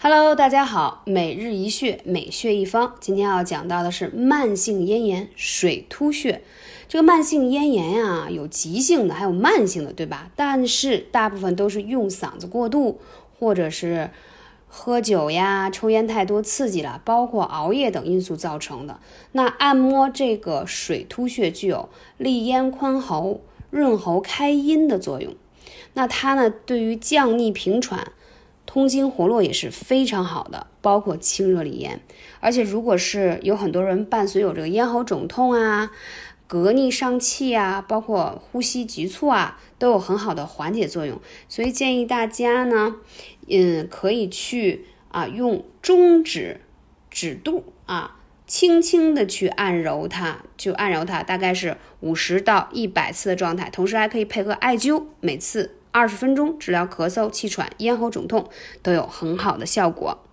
[0.00, 2.94] Hello，大家好，每日一穴，每穴一方。
[3.00, 6.40] 今天要讲到的是慢性咽炎水突穴。
[6.86, 10.30] 这个慢性咽炎呀，有急性的，还有慢性的，对吧？
[10.36, 13.00] 但是大部分都是用嗓子过度，
[13.40, 14.10] 或者是
[14.68, 19.00] 喝酒呀、抽烟太多刺激了，包括熬夜等因素造成的。
[19.32, 23.40] 那按摩这个水突穴具有利咽宽喉、
[23.70, 25.34] 润喉开阴的作用。
[25.94, 28.12] 那它呢，对于降逆平喘。
[28.68, 32.02] 通经活络也是非常好的，包括清热利咽。
[32.38, 35.90] 而且，如果是有很多人伴随有这个咽喉肿痛啊、
[36.46, 41.18] 膈逆上气啊，包括呼吸急促啊，都有很好的缓解作用。
[41.48, 42.96] 所以建议大家呢，
[43.48, 46.60] 嗯，可以去啊，用中指
[47.10, 53.70] 指肚啊，轻轻的去按揉它，就按揉它，大概是五十到一百次的状态。
[53.70, 55.77] 同时还可以配合艾灸，每次。
[55.90, 58.48] 二十分钟治疗咳嗽、气喘、咽喉肿痛
[58.82, 60.27] 都有很好的效果。